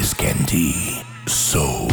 Miss 0.00 0.14
Candy. 0.14 1.02
Soul 1.26 1.86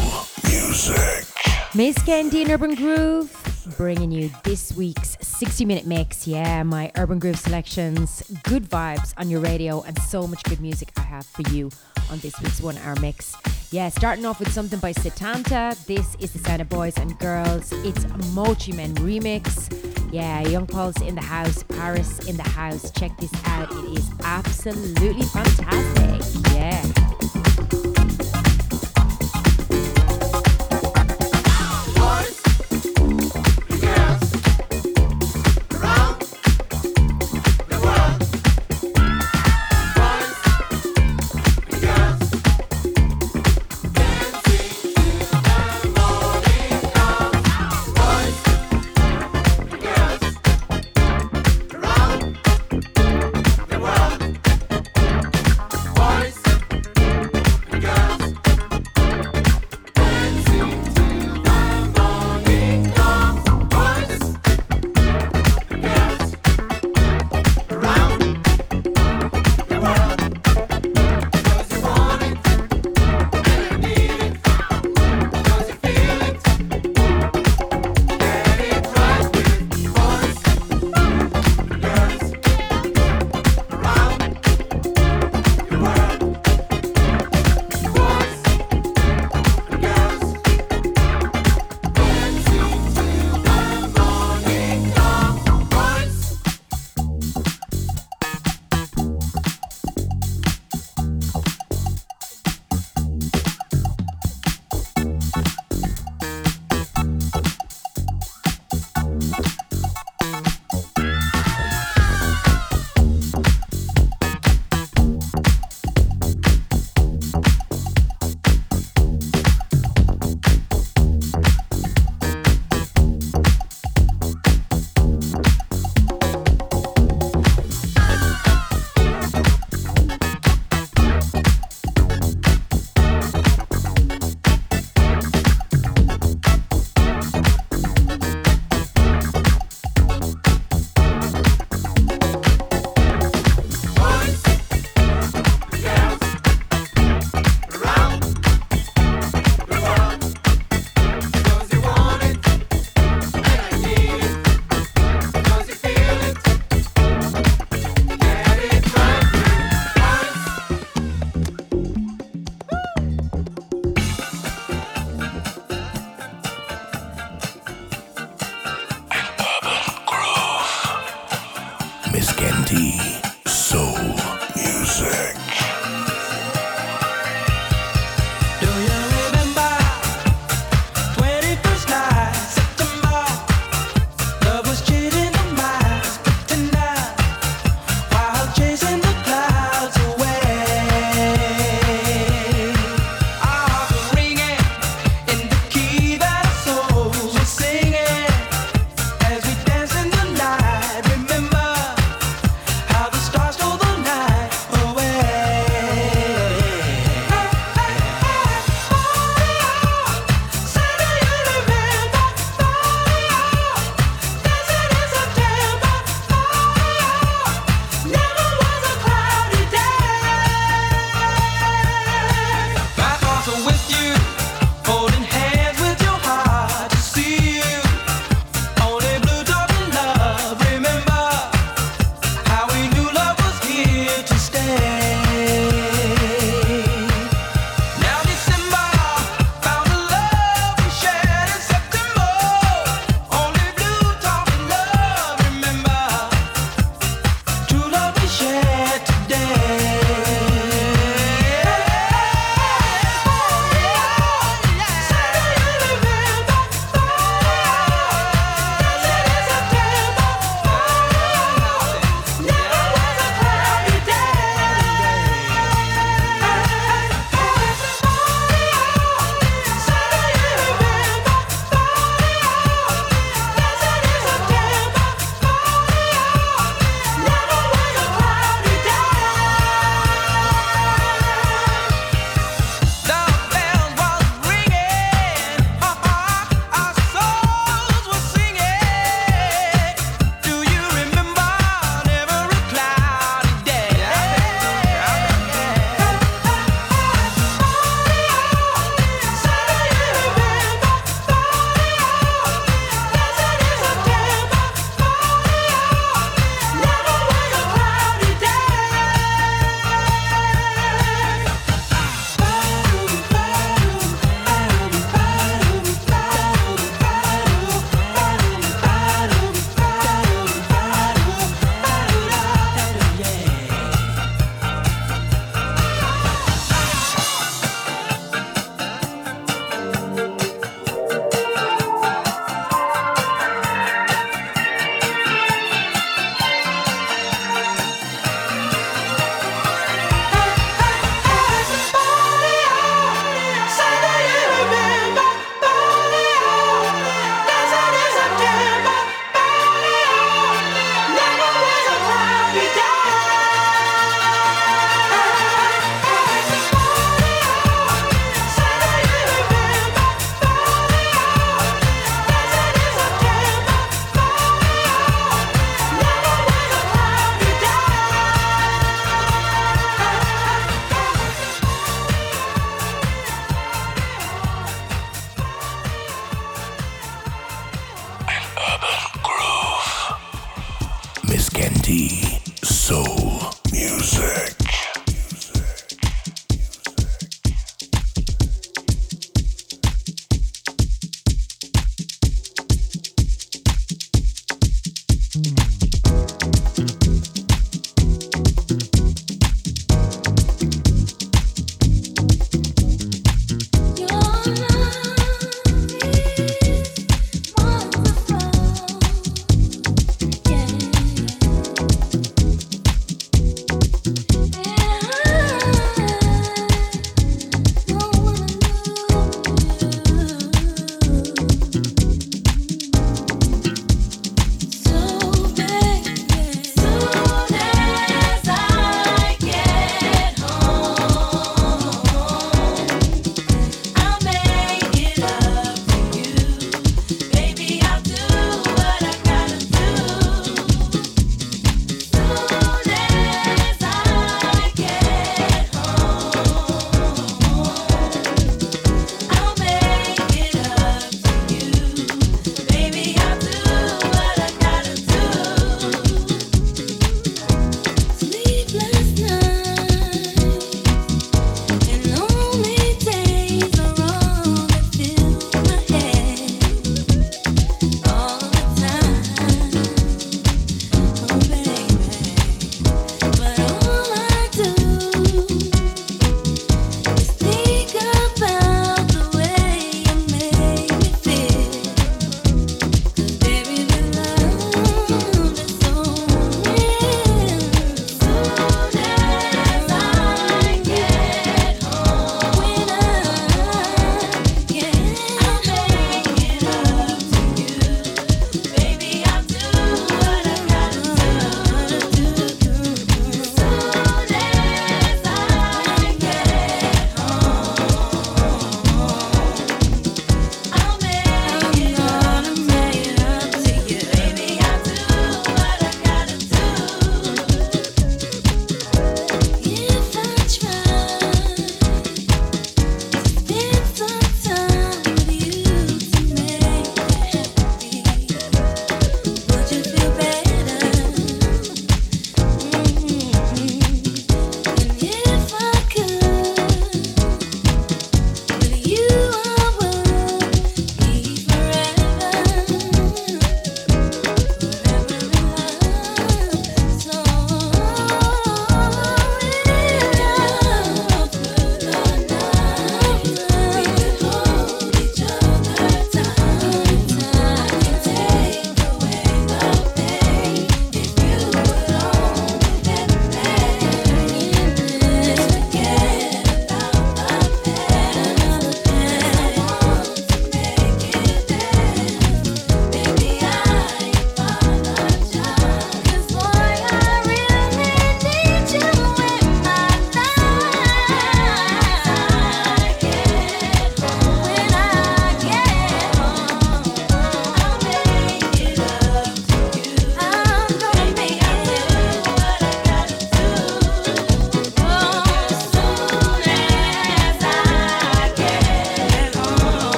music. 0.45 1.27
Miss 1.75 2.01
Candy 2.03 2.43
and 2.43 2.51
Urban 2.51 2.73
Groove 2.73 3.30
bringing 3.75 4.14
you 4.14 4.32
this 4.45 4.73
week's 4.77 5.17
60 5.19 5.66
minute 5.66 5.85
mix. 5.85 6.25
Yeah, 6.25 6.64
my 6.64 6.89
Urban 6.96 7.19
Groove 7.19 7.37
selections, 7.37 8.23
good 8.43 8.64
vibes 8.70 9.14
on 9.18 9.30
your 9.30 9.41
radio, 9.41 9.82
and 9.82 10.00
so 10.04 10.25
much 10.25 10.41
good 10.43 10.62
music 10.62 10.88
I 10.96 11.02
have 11.02 11.25
for 11.25 11.41
you 11.52 11.70
on 12.09 12.20
this 12.20 12.39
week's 12.41 12.62
one 12.62 12.78
hour 12.78 12.96
mix. 13.02 13.36
Yeah, 13.71 13.89
starting 13.89 14.26
off 14.26 14.39
with 14.39 14.54
something 14.54 14.80
by 14.80 14.94
Setanta. 14.94 15.76
This 15.86 16.16
is 16.16 16.32
the 16.32 16.39
sound 16.39 16.62
of 16.62 16.70
boys 16.70 16.98
and 16.98 17.20
girls. 17.20 17.74
It's 17.84 18.08
Mochi 18.32 18.71
Men 18.71 18.96
remix. 18.96 19.68
Yeah, 20.14 20.48
Young 20.48 20.66
Pulse 20.66 21.02
in 21.02 21.16
the 21.16 21.21
house, 21.21 21.62
Paris 21.64 22.20
in 22.20 22.38
the 22.38 22.48
house. 22.48 22.89
Check 22.92 23.18
this 23.18 23.34
out. 23.44 23.70
It 23.70 24.00
is 24.00 24.10
absolutely 24.24 25.24
fantastic. 25.24 26.53
Yeah. 26.53 27.16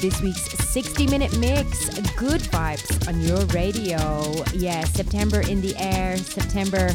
This 0.00 0.20
week's 0.22 0.42
60 0.68 1.08
minute 1.08 1.36
mix. 1.38 1.88
Good 2.14 2.40
vibes 2.42 3.08
on 3.08 3.20
your 3.20 3.44
radio. 3.46 4.32
Yeah, 4.54 4.84
September 4.84 5.40
in 5.40 5.60
the 5.60 5.74
air, 5.76 6.16
September 6.18 6.90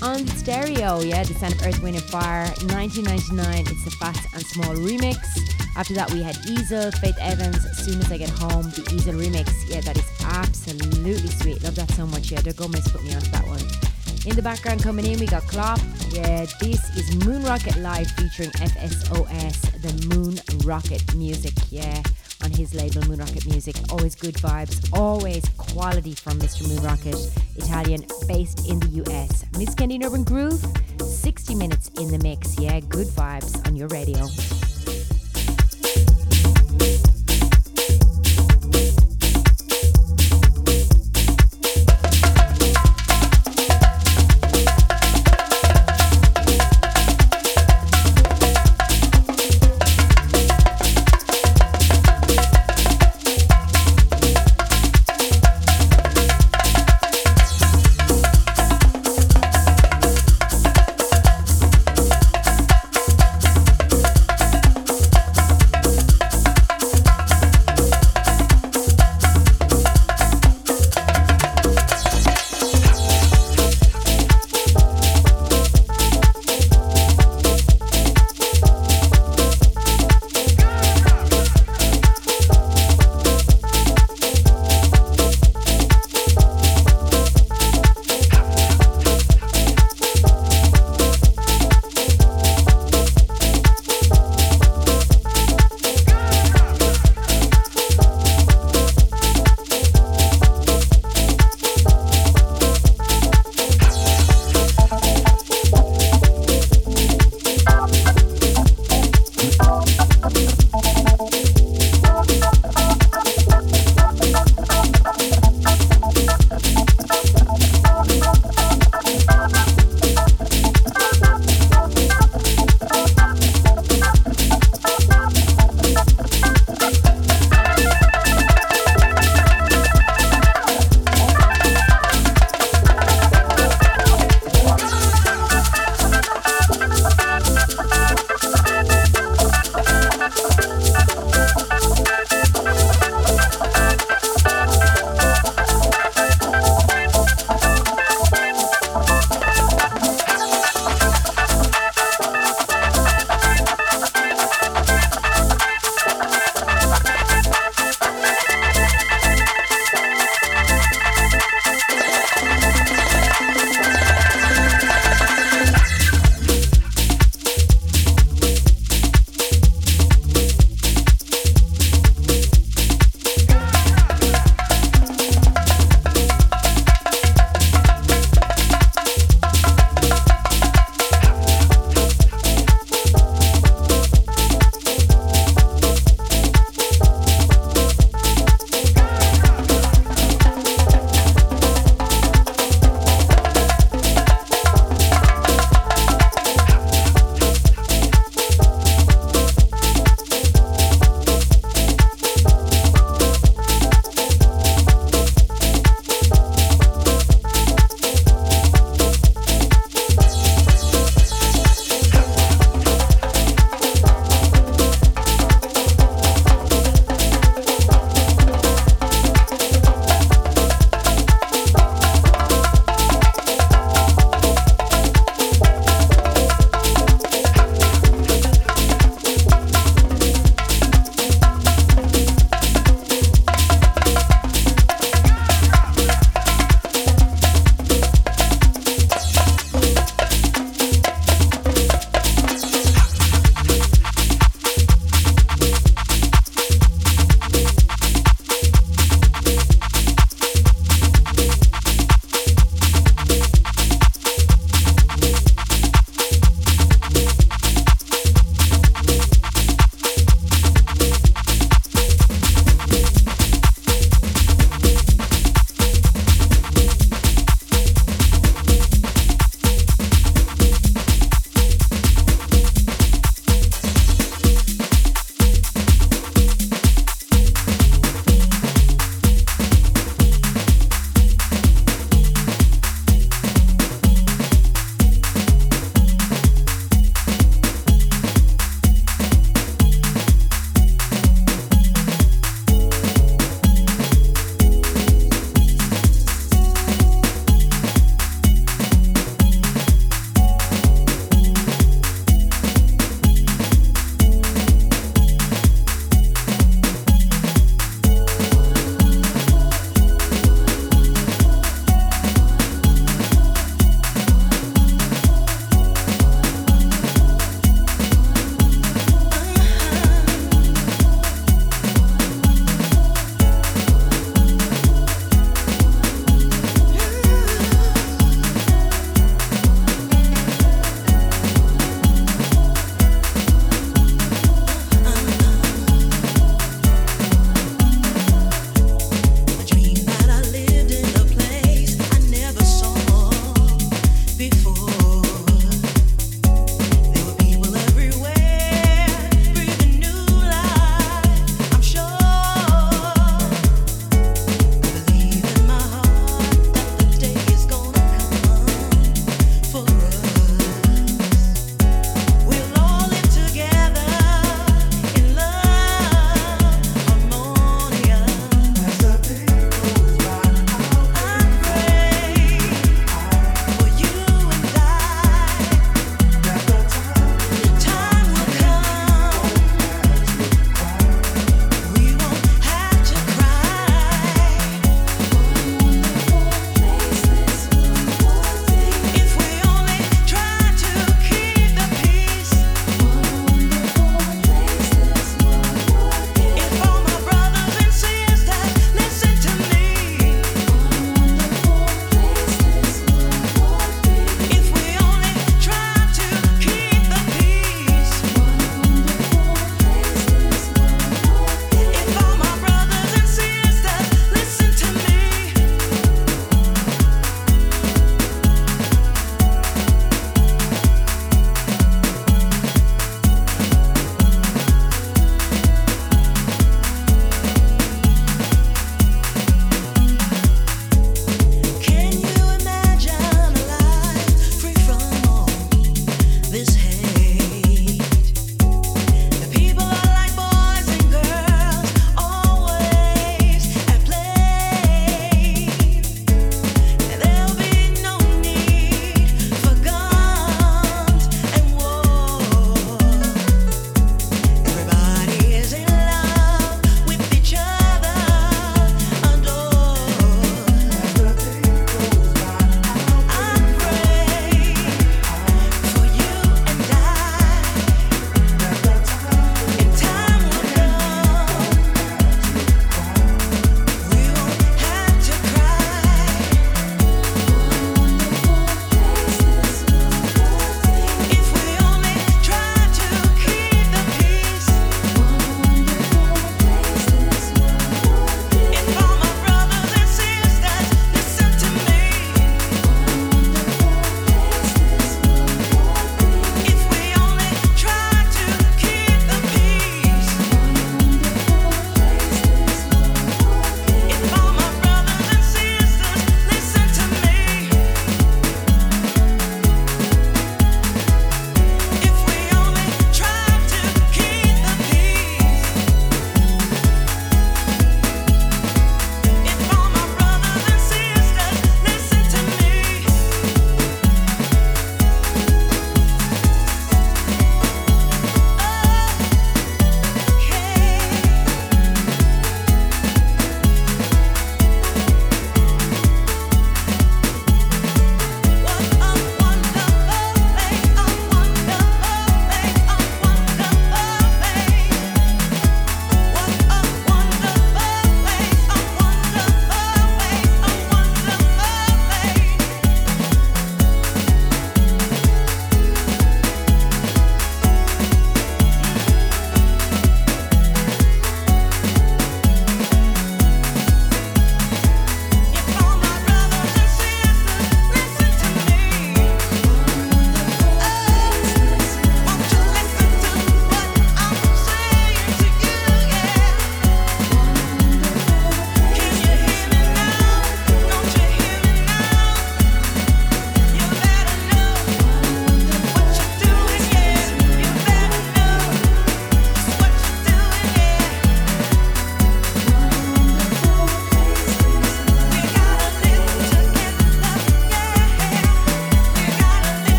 on 0.00 0.24
the 0.24 0.32
stereo. 0.32 1.00
Yeah, 1.00 1.22
the 1.22 1.34
sound 1.34 1.54
of 1.54 1.66
Earth, 1.66 1.82
Wind 1.82 1.96
and 1.96 2.04
Fire. 2.04 2.46
1999, 2.72 3.66
it's 3.68 3.84
the 3.84 3.90
Phats 4.00 4.24
and 4.32 4.46
Small 4.46 4.74
remix. 4.76 5.18
After 5.76 5.92
that, 5.94 6.10
we 6.12 6.22
had 6.22 6.38
Easel, 6.46 6.90
Faith 6.92 7.18
Evans, 7.20 7.60
Soon 7.76 8.00
as 8.00 8.10
I 8.10 8.16
Get 8.16 8.30
Home, 8.30 8.70
the 8.70 8.88
Easel 8.94 9.14
remix. 9.14 9.52
Yeah, 9.68 9.82
that 9.82 9.98
is 9.98 10.08
absolutely 10.24 11.28
sweet. 11.28 11.62
Love 11.62 11.74
that 11.74 11.90
so 11.90 12.06
much. 12.06 12.32
Yeah, 12.32 12.40
going 12.40 12.72
to 12.72 12.90
put 12.90 13.04
me 13.04 13.14
onto 13.14 13.30
that 13.32 13.46
one. 13.46 13.60
In 14.26 14.36
the 14.36 14.42
background 14.42 14.82
coming 14.82 15.06
in, 15.06 15.18
we 15.18 15.26
got 15.26 15.42
Klopp. 15.44 15.80
Yeah, 16.10 16.44
this 16.60 16.94
is 16.96 17.24
Moon 17.24 17.42
Rocket 17.42 17.76
Live 17.78 18.10
featuring 18.12 18.50
FSOS, 18.50 19.80
the 19.80 20.14
Moon 20.14 20.38
Rocket 20.66 21.14
music. 21.14 21.54
Yeah, 21.70 22.02
his 22.60 22.74
label 22.74 23.02
Moon 23.08 23.18
Rocket 23.18 23.46
Music. 23.46 23.74
Always 23.90 24.14
good 24.14 24.34
vibes, 24.34 24.86
always 24.92 25.42
quality 25.56 26.14
from 26.14 26.38
Mr. 26.38 26.68
Moon 26.68 26.82
Rocket, 26.84 27.16
Italian, 27.56 28.04
based 28.28 28.68
in 28.68 28.78
the 28.80 29.02
US. 29.02 29.46
Miss 29.56 29.74
Candy 29.74 29.98
Urban 30.04 30.24
Groove, 30.24 30.62
60 31.00 31.54
minutes 31.54 31.88
in 31.98 32.08
the 32.08 32.18
mix. 32.18 32.58
Yeah, 32.58 32.80
good 32.80 33.06
vibes 33.08 33.66
on 33.66 33.76
your 33.76 33.88
radio. 33.88 34.26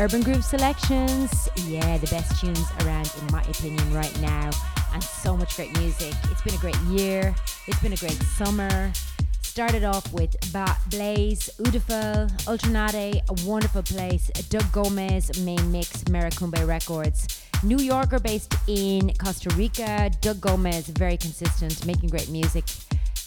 Urban 0.00 0.22
Groove 0.22 0.42
selections. 0.42 1.50
Yeah, 1.66 1.98
the 1.98 2.06
best 2.06 2.40
tunes 2.40 2.64
around, 2.80 3.12
in 3.20 3.26
my 3.30 3.42
opinion, 3.42 3.92
right 3.92 4.18
now. 4.22 4.48
And 4.94 5.04
so 5.04 5.36
much 5.36 5.56
great 5.56 5.76
music. 5.78 6.14
It's 6.30 6.40
been 6.40 6.54
a 6.54 6.56
great 6.56 6.78
year. 6.88 7.34
It's 7.66 7.78
been 7.80 7.92
a 7.92 7.96
great 7.96 8.18
summer. 8.22 8.90
Started 9.42 9.84
off 9.84 10.10
with 10.14 10.34
ba- 10.54 10.78
Blaze, 10.88 11.50
UDAUFL, 11.58 12.30
Ultranate, 12.46 13.20
a 13.28 13.46
wonderful 13.46 13.82
place, 13.82 14.28
Doug 14.48 14.72
Gomez, 14.72 15.38
main 15.44 15.70
mix, 15.70 16.02
Maracumbe 16.04 16.66
Records. 16.66 17.42
New 17.62 17.76
Yorker 17.76 18.20
based 18.20 18.54
in 18.68 19.12
Costa 19.18 19.54
Rica, 19.54 20.10
Doug 20.22 20.40
Gomez, 20.40 20.86
very 20.86 21.18
consistent, 21.18 21.84
making 21.84 22.08
great 22.08 22.30
music. 22.30 22.64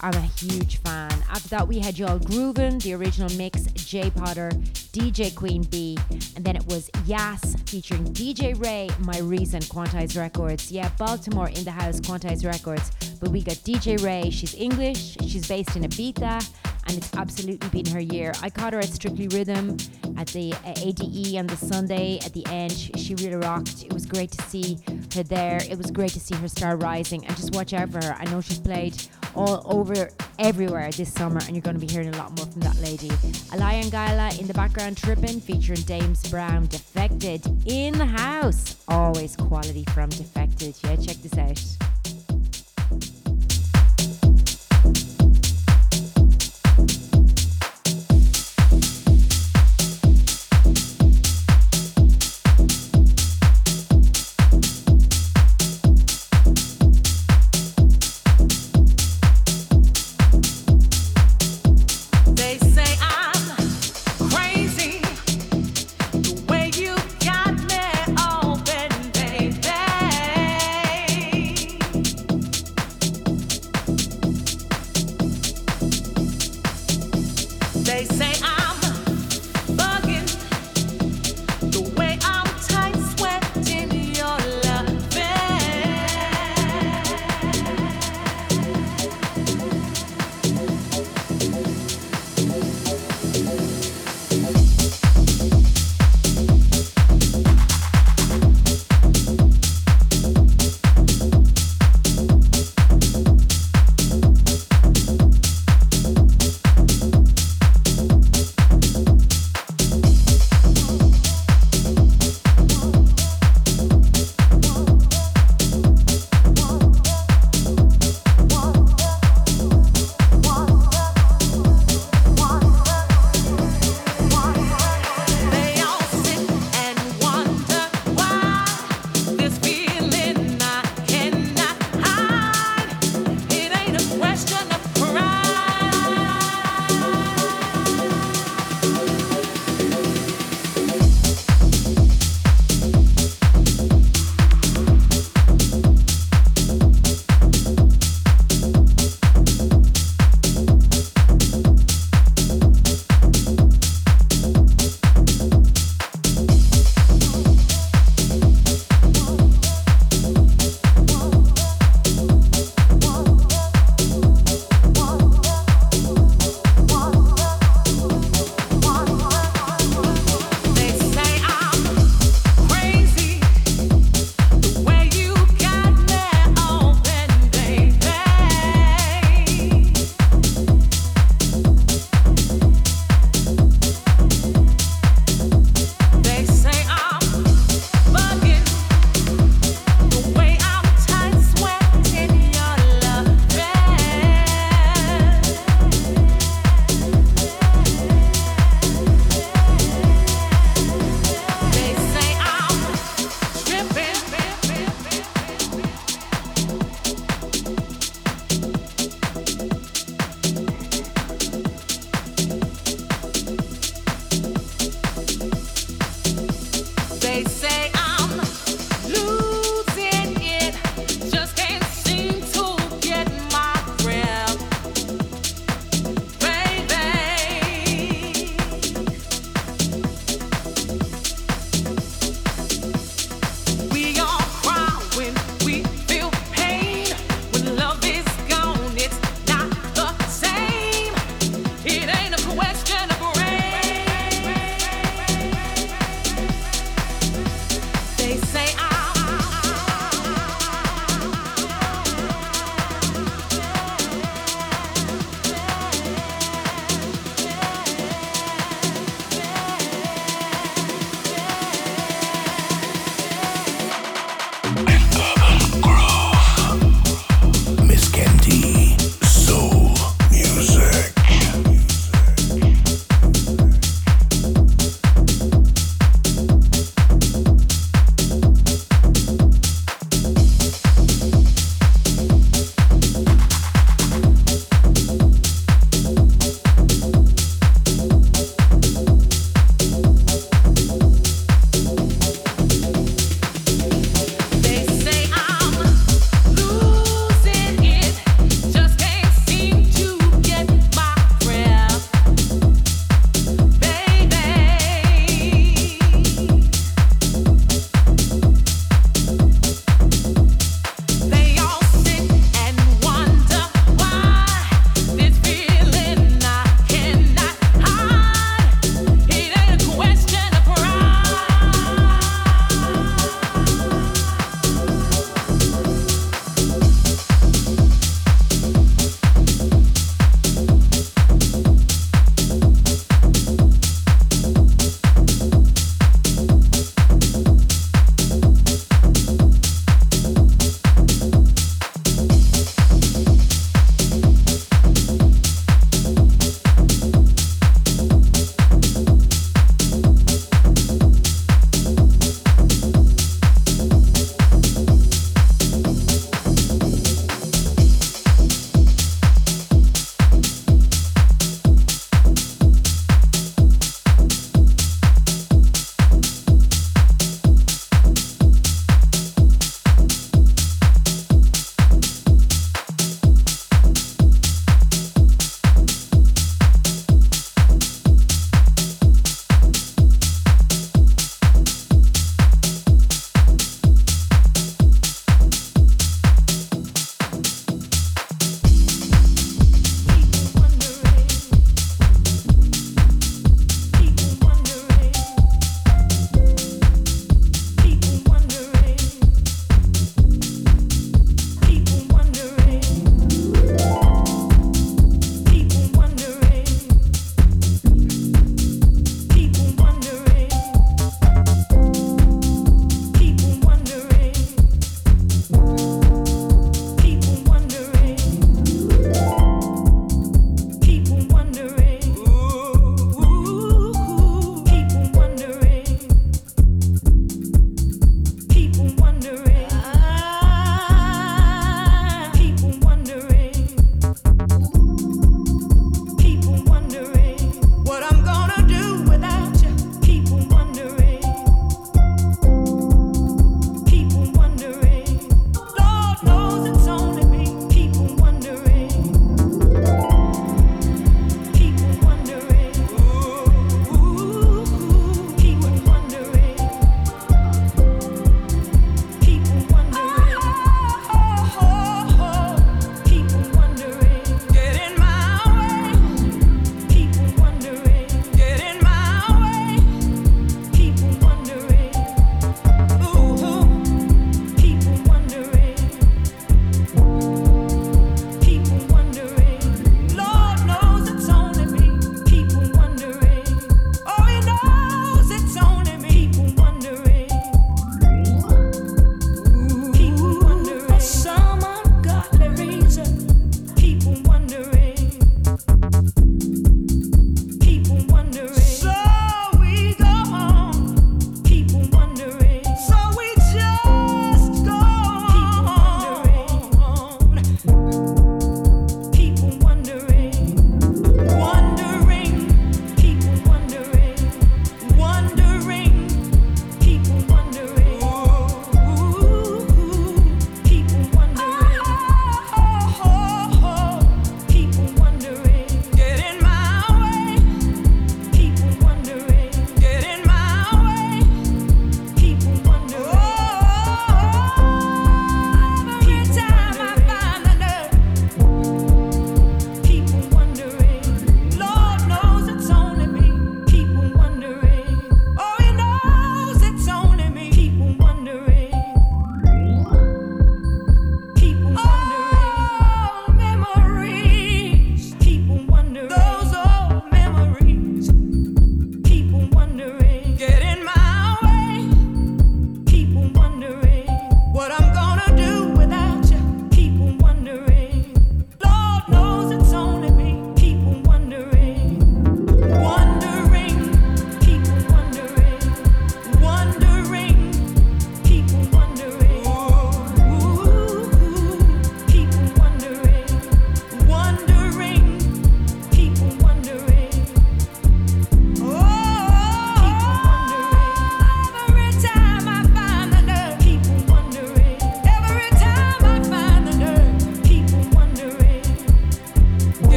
I'm 0.00 0.14
a 0.14 0.22
huge 0.22 0.78
fan. 0.78 1.12
After 1.30 1.48
that, 1.50 1.68
we 1.68 1.80
had 1.80 1.98
Y'all 1.98 2.18
Groovin', 2.18 2.82
the 2.82 2.94
original 2.94 3.28
mix, 3.36 3.66
Jay 3.72 4.08
Potter, 4.08 4.50
DJ 4.92 5.34
Queen 5.34 5.62
B, 5.62 5.96
and 6.36 6.44
then 6.44 6.54
it 6.54 6.66
was 6.66 6.90
Yas 7.06 7.56
featuring 7.64 8.04
DJ 8.12 8.60
Ray, 8.62 8.90
My 9.00 9.18
Reason, 9.20 9.60
Quantize 9.62 10.18
Records. 10.18 10.70
Yeah, 10.70 10.90
Baltimore 10.98 11.48
in 11.48 11.64
the 11.64 11.70
house, 11.70 11.98
Quantize 11.98 12.44
Records. 12.44 12.90
But 13.18 13.30
we 13.30 13.42
got 13.42 13.56
DJ 13.56 14.02
Ray, 14.04 14.28
she's 14.28 14.54
English, 14.54 15.16
she's 15.22 15.48
based 15.48 15.76
in 15.76 15.84
Ibiza, 15.84 16.46
and 16.86 16.96
it's 16.96 17.14
absolutely 17.16 17.68
been 17.68 17.92
her 17.92 18.00
year. 18.00 18.32
I 18.42 18.50
caught 18.50 18.72
her 18.72 18.78
at 18.78 18.88
Strictly 18.88 19.28
Rhythm 19.28 19.76
at 20.16 20.28
the 20.28 20.54
ADE 20.64 21.36
on 21.38 21.46
the 21.46 21.56
Sunday 21.56 22.18
at 22.24 22.32
the 22.32 22.44
end. 22.46 22.72
She 22.72 23.14
really 23.14 23.36
rocked. 23.36 23.84
It 23.84 23.92
was 23.92 24.06
great 24.06 24.30
to 24.32 24.42
see 24.42 24.78
her 25.14 25.22
there. 25.22 25.60
It 25.68 25.78
was 25.78 25.90
great 25.90 26.10
to 26.12 26.20
see 26.20 26.34
her 26.36 26.48
star 26.48 26.76
rising, 26.76 27.26
and 27.26 27.36
just 27.36 27.54
watch 27.54 27.72
out 27.72 27.90
for 27.90 28.04
her. 28.04 28.16
I 28.18 28.24
know 28.26 28.40
she's 28.40 28.58
played 28.58 29.00
all 29.34 29.62
over 29.64 30.10
everywhere 30.38 30.90
this 30.92 31.12
summer, 31.12 31.40
and 31.46 31.50
you're 31.56 31.62
going 31.62 31.78
to 31.78 31.84
be 31.84 31.90
hearing 31.90 32.08
a 32.08 32.16
lot 32.18 32.36
more 32.36 32.46
from 32.46 32.60
that 32.62 32.76
lady. 32.80 33.08
Alaia 33.52 33.90
Gallo 33.90 34.28
in 34.38 34.46
the 34.46 34.54
background 34.54 34.96
tripping, 34.96 35.40
featuring 35.40 35.80
Dames 35.82 36.28
Brown, 36.30 36.66
Defected 36.66 37.46
in 37.66 37.96
the 37.96 38.06
house. 38.06 38.76
Always 38.88 39.36
quality 39.36 39.84
from 39.94 40.10
Defected. 40.10 40.76
Yeah, 40.84 40.96
check 40.96 41.16
this 41.16 41.38
out. 41.38 42.01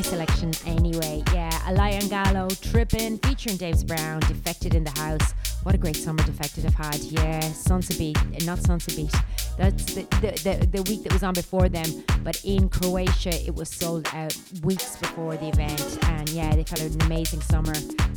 My 0.00 0.04
selection, 0.04 0.50
anyway, 0.64 1.22
yeah. 1.34 1.50
Alaia 1.68 2.08
Gallo, 2.08 2.48
Trippin', 2.48 3.18
featuring 3.18 3.58
Dames 3.58 3.84
Brown, 3.84 4.20
Defected 4.20 4.74
in 4.74 4.82
the 4.82 4.98
House. 4.98 5.34
What 5.62 5.74
a 5.74 5.78
great 5.78 5.96
summer 5.96 6.22
Defected 6.22 6.64
have 6.64 6.72
had, 6.72 7.00
yeah. 7.00 7.40
Sunset 7.52 7.98
Beat, 7.98 8.46
not 8.46 8.60
Sunset 8.60 8.96
Beat. 8.96 9.14
That's 9.58 9.92
the, 9.92 10.04
the, 10.22 10.30
the, 10.42 10.66
the 10.68 10.82
week 10.90 11.02
that 11.02 11.12
was 11.12 11.22
on 11.22 11.34
before 11.34 11.68
them, 11.68 12.02
but 12.24 12.42
in 12.46 12.70
Croatia 12.70 13.44
it 13.44 13.54
was 13.54 13.68
sold 13.68 14.08
out 14.14 14.34
weeks 14.62 14.96
before 14.96 15.36
the 15.36 15.48
event. 15.48 15.98
And 16.04 16.30
yeah, 16.30 16.56
they've 16.56 16.66
had 16.66 16.80
an 16.80 16.98
amazing 17.02 17.42
summer, 17.42 17.74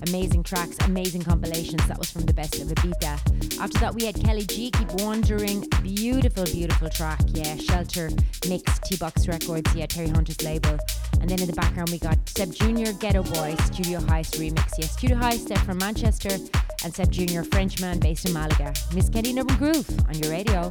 amazing 0.07 0.43
tracks, 0.43 0.77
amazing 0.85 1.23
compilations. 1.23 1.85
That 1.87 1.99
was 1.99 2.09
from 2.09 2.21
the 2.21 2.33
best 2.33 2.61
of 2.61 2.69
Ibiza. 2.69 3.42
After 3.63 3.79
that, 3.79 3.95
we 3.95 4.03
had 4.03 4.21
Kelly 4.21 4.45
G, 4.45 4.69
Keep 4.71 4.91
Wandering, 4.95 5.65
beautiful, 5.81 6.43
beautiful 6.43 6.89
track, 6.89 7.21
yeah. 7.27 7.55
Shelter 7.55 8.09
Mix, 8.49 8.77
T 8.79 8.97
Box 8.97 9.25
Records, 9.25 9.73
yeah, 9.73 9.85
Terry 9.85 10.09
Hunter's 10.09 10.43
label. 10.43 10.77
And 11.21 11.29
then 11.29 11.39
in 11.39 11.47
the 11.47 11.53
background, 11.53 11.89
we 11.89 11.97
got 11.97 12.17
Seb 12.27 12.53
Jr., 12.53 12.91
Ghetto 12.99 13.23
Boy, 13.23 13.55
Studio 13.67 14.01
Heist 14.01 14.35
remix. 14.37 14.73
Yeah, 14.77 14.87
Studio 14.87 15.15
Heist, 15.15 15.47
Seb 15.47 15.59
from 15.59 15.77
Manchester, 15.77 16.35
and 16.83 16.93
Seb 16.93 17.09
Jr., 17.09 17.43
Frenchman 17.43 18.01
based 18.01 18.27
in 18.27 18.33
Malaga. 18.33 18.73
Miss 18.93 19.07
Candy 19.07 19.39
Urban 19.39 19.55
Groove 19.55 19.89
on 20.09 20.15
your 20.15 20.29
radio. 20.29 20.69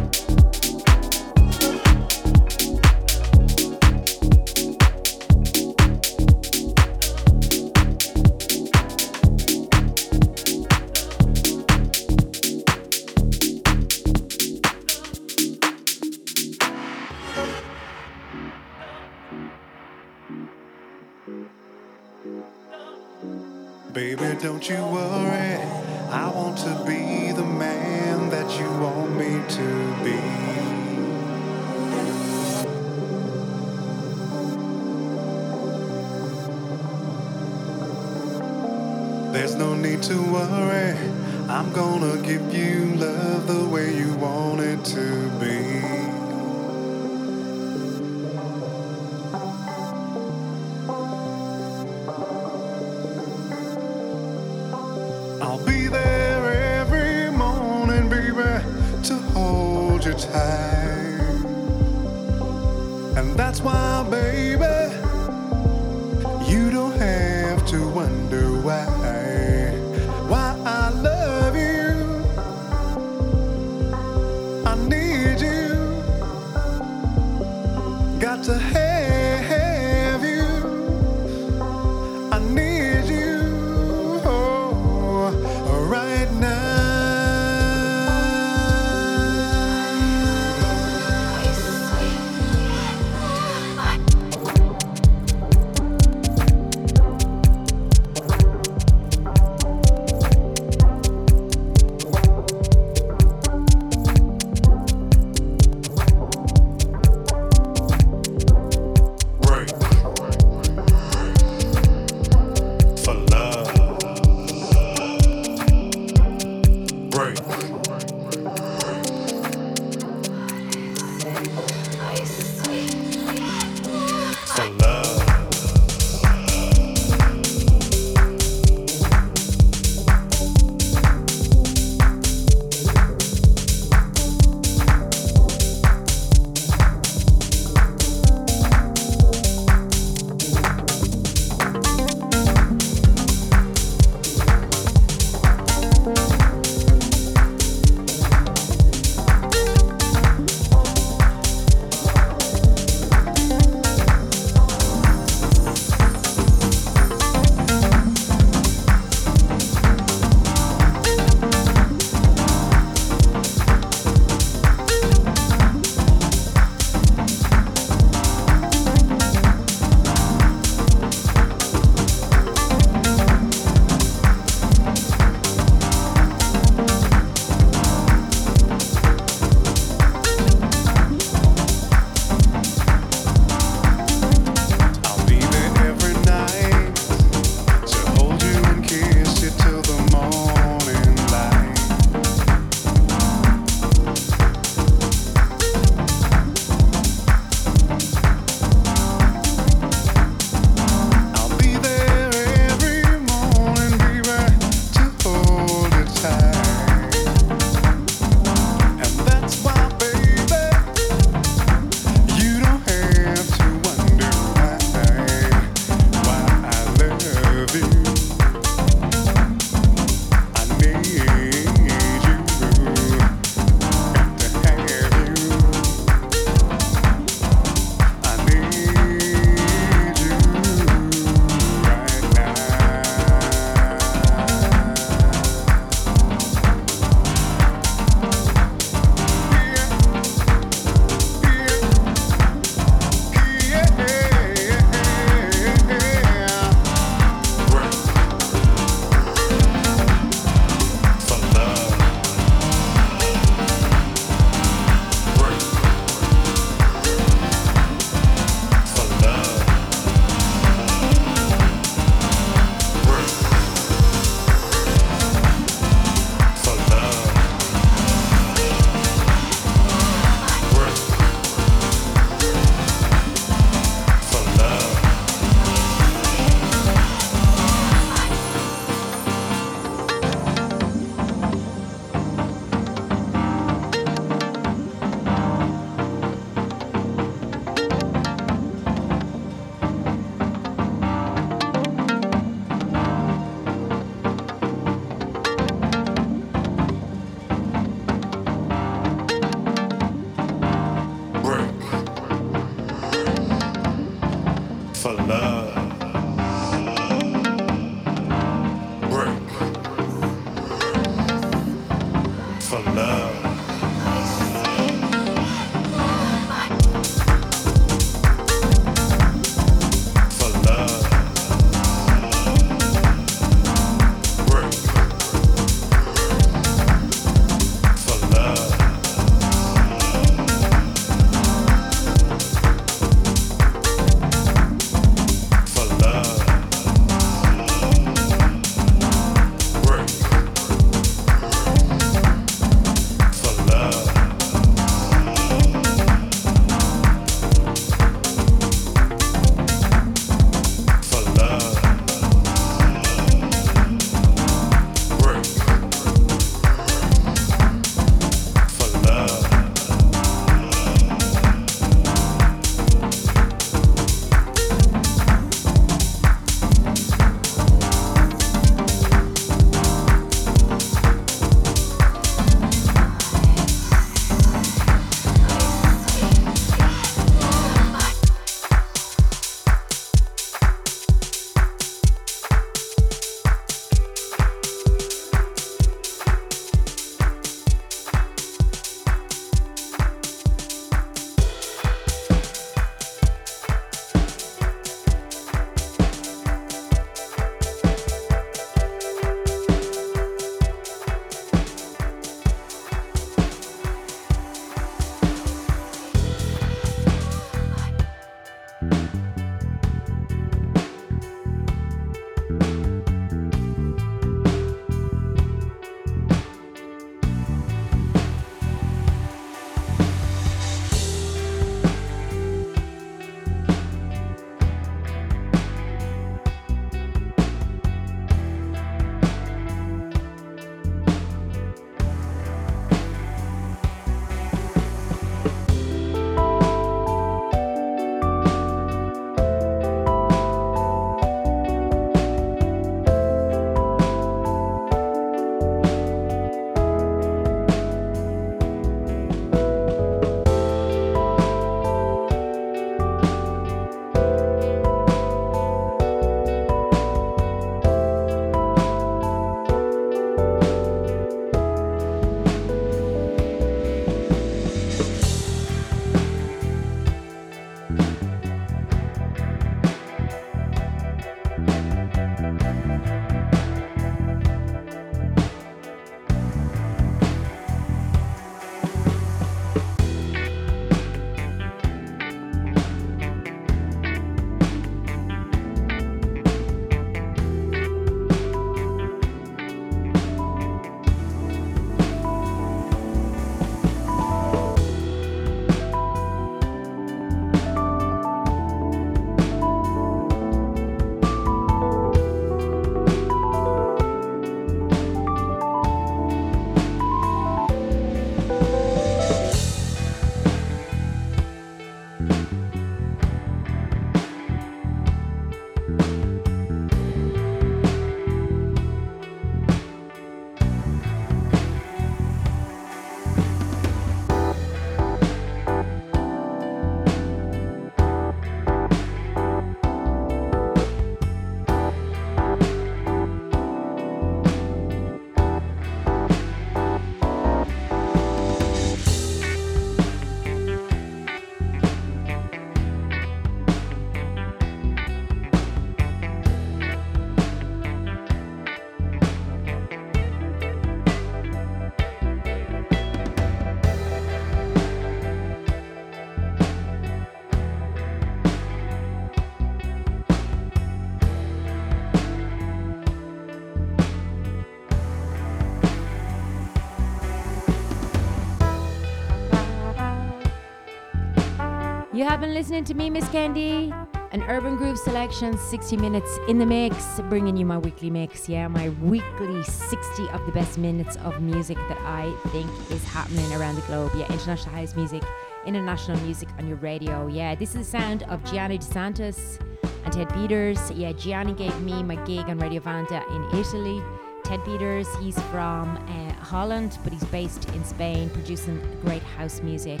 Have 572.32 572.40
been 572.40 572.54
listening 572.54 572.82
to 572.82 572.94
me, 572.94 573.10
Miss 573.10 573.28
Candy, 573.28 573.92
an 574.30 574.42
Urban 574.44 574.76
Groove 574.76 574.96
selection, 574.96 575.58
60 575.58 575.98
minutes 575.98 576.38
in 576.48 576.56
the 576.56 576.64
mix, 576.64 577.20
bringing 577.28 577.58
you 577.58 577.66
my 577.66 577.76
weekly 577.76 578.08
mix. 578.08 578.48
Yeah, 578.48 578.68
my 578.68 578.88
weekly 579.02 579.62
60 579.62 580.30
of 580.30 580.46
the 580.46 580.52
best 580.52 580.78
minutes 580.78 581.16
of 581.16 581.42
music 581.42 581.76
that 581.76 581.98
I 581.98 582.34
think 582.48 582.70
is 582.90 583.04
happening 583.04 583.52
around 583.52 583.74
the 583.74 583.82
globe. 583.82 584.12
Yeah, 584.16 584.32
international 584.32 584.74
house 584.74 584.96
music, 584.96 585.22
international 585.66 586.18
music 586.20 586.48
on 586.56 586.66
your 586.66 586.78
radio. 586.78 587.26
Yeah, 587.26 587.54
this 587.54 587.74
is 587.74 587.84
the 587.84 587.98
sound 587.98 588.22
of 588.30 588.42
Gianni 588.50 588.78
DeSantis 588.78 589.60
and 590.02 590.10
Ted 590.10 590.32
Peters. 590.32 590.90
Yeah, 590.92 591.12
Gianni 591.12 591.52
gave 591.52 591.78
me 591.82 592.02
my 592.02 592.16
gig 592.24 592.48
on 592.48 592.58
Radio 592.60 592.80
Vanda 592.80 593.22
in 593.28 593.60
Italy. 593.60 594.02
Ted 594.42 594.64
Peters, 594.64 595.06
he's 595.16 595.38
from 595.50 595.98
uh, 595.98 596.32
Holland, 596.42 596.96
but 597.04 597.12
he's 597.12 597.24
based 597.24 597.68
in 597.74 597.84
Spain, 597.84 598.30
producing 598.30 598.80
great 599.02 599.22
house 599.22 599.60
music. 599.60 600.00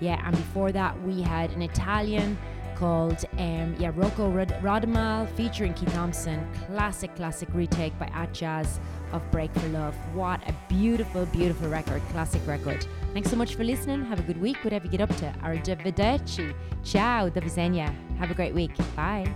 Yeah, 0.00 0.20
and 0.26 0.36
before 0.36 0.72
that, 0.72 1.00
we 1.02 1.22
had 1.22 1.50
an 1.52 1.62
Italian 1.62 2.36
called 2.76 3.24
um, 3.38 3.76
yeah 3.78 3.92
Rocco 3.94 4.28
Rod- 4.30 4.56
Rodamaal 4.60 5.28
featuring 5.36 5.74
Keith 5.74 5.92
Thompson. 5.92 6.46
Classic, 6.66 7.14
classic 7.14 7.48
retake 7.52 7.96
by 7.98 8.06
Atjazz 8.06 8.78
of 9.12 9.22
Break 9.30 9.52
for 9.54 9.68
Love. 9.68 9.94
What 10.14 10.40
a 10.48 10.54
beautiful, 10.68 11.24
beautiful 11.26 11.68
record, 11.68 12.02
classic 12.10 12.44
record. 12.46 12.86
Thanks 13.12 13.30
so 13.30 13.36
much 13.36 13.54
for 13.54 13.62
listening. 13.62 14.04
Have 14.06 14.18
a 14.18 14.22
good 14.22 14.40
week, 14.40 14.56
whatever 14.64 14.86
you 14.86 14.90
get 14.90 15.00
up 15.00 15.14
to. 15.16 15.32
Arrivederci. 15.44 16.52
Ciao, 16.82 17.28
do 17.28 17.40
widzenia. 17.40 17.94
Have 18.18 18.30
a 18.32 18.34
great 18.34 18.54
week. 18.54 18.72
Bye. 18.96 19.32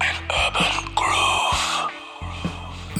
Urban 0.00 0.94
Groove. 0.94 1.90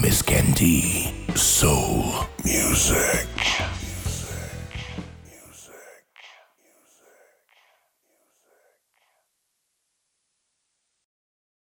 Miss 0.03 0.21
Candy. 0.23 1.15
Soul 1.37 2.27
Music. 2.45 3.29